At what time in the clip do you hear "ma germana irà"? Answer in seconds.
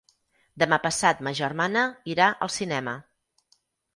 1.27-2.29